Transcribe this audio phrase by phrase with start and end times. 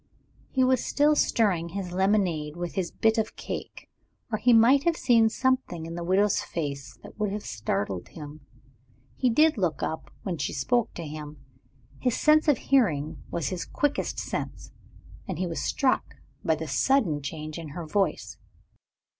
[0.49, 3.87] He was still stirring his lemonade with his bit of cake
[4.31, 8.41] or he might have seen something in the widow's face that would have startled him.
[9.15, 11.37] He did look up, when she spoke to him.
[11.99, 14.71] His sense of hearing was his quickest sense;
[15.27, 18.39] and he was struck by the sudden change in her voice.